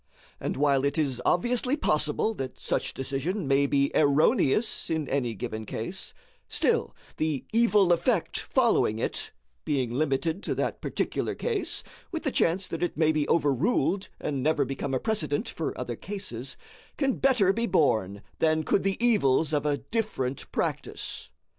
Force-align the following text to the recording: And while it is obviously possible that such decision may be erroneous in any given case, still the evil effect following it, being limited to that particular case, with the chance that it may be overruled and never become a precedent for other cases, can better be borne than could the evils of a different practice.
And 0.39 0.57
while 0.57 0.83
it 0.83 0.97
is 0.97 1.21
obviously 1.25 1.75
possible 1.77 2.33
that 2.33 2.57
such 2.57 2.95
decision 2.95 3.47
may 3.47 3.67
be 3.67 3.91
erroneous 3.93 4.89
in 4.89 5.07
any 5.07 5.35
given 5.35 5.63
case, 5.63 6.15
still 6.49 6.95
the 7.17 7.45
evil 7.53 7.93
effect 7.93 8.39
following 8.39 8.97
it, 8.97 9.31
being 9.63 9.91
limited 9.91 10.41
to 10.41 10.55
that 10.55 10.81
particular 10.81 11.35
case, 11.35 11.83
with 12.11 12.23
the 12.23 12.31
chance 12.31 12.67
that 12.67 12.81
it 12.81 12.97
may 12.97 13.11
be 13.11 13.29
overruled 13.29 14.09
and 14.19 14.41
never 14.41 14.65
become 14.65 14.95
a 14.95 14.99
precedent 14.99 15.47
for 15.47 15.79
other 15.79 15.95
cases, 15.95 16.57
can 16.97 17.19
better 17.19 17.53
be 17.53 17.67
borne 17.67 18.23
than 18.39 18.63
could 18.63 18.81
the 18.81 18.97
evils 19.05 19.53
of 19.53 19.67
a 19.67 19.77
different 19.77 20.51
practice. 20.51 21.29